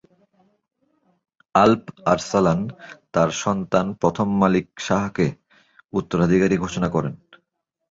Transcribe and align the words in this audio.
আল্প 1.55 1.83
Arslan 2.05 2.59
তার 3.13 3.29
সন্তান 3.43 3.85
প্রথম 4.01 4.27
মালিক 4.41 4.65
শাহকে 4.87 5.27
উত্তরাধিকারী 5.93 6.55
ঘোষণা 6.63 6.87
করেন। 6.95 7.13